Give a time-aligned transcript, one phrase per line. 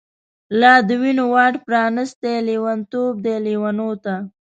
[0.59, 4.15] لا د وینو واټ پرانیستۍ، لیونتوب دی لیونوته